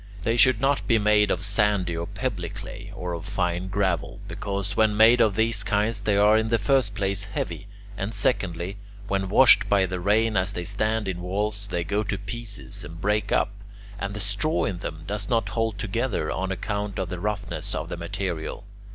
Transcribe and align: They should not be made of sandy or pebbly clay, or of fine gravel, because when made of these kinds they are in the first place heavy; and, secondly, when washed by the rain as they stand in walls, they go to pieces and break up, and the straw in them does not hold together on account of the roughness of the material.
They 0.23 0.35
should 0.35 0.59
not 0.59 0.87
be 0.87 0.97
made 0.97 1.29
of 1.29 1.43
sandy 1.43 1.95
or 1.95 2.07
pebbly 2.07 2.49
clay, 2.49 2.91
or 2.95 3.13
of 3.13 3.23
fine 3.23 3.67
gravel, 3.67 4.19
because 4.27 4.75
when 4.75 4.97
made 4.97 5.21
of 5.21 5.35
these 5.35 5.61
kinds 5.61 5.99
they 6.01 6.17
are 6.17 6.39
in 6.39 6.49
the 6.49 6.57
first 6.57 6.95
place 6.95 7.25
heavy; 7.25 7.67
and, 7.95 8.11
secondly, 8.11 8.77
when 9.07 9.29
washed 9.29 9.69
by 9.69 9.85
the 9.85 9.99
rain 9.99 10.35
as 10.35 10.53
they 10.53 10.65
stand 10.65 11.07
in 11.07 11.21
walls, 11.21 11.67
they 11.67 11.83
go 11.83 12.01
to 12.01 12.17
pieces 12.17 12.83
and 12.83 12.99
break 12.99 13.31
up, 13.31 13.51
and 13.99 14.15
the 14.15 14.19
straw 14.19 14.65
in 14.65 14.79
them 14.79 15.03
does 15.05 15.29
not 15.29 15.49
hold 15.49 15.77
together 15.77 16.31
on 16.31 16.51
account 16.51 16.97
of 16.97 17.09
the 17.09 17.19
roughness 17.19 17.75
of 17.75 17.87
the 17.87 17.95
material. 17.95 18.63